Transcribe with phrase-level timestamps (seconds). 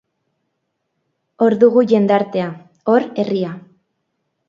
[1.45, 2.51] Hor dugu jendartea,
[2.95, 3.57] hor herria.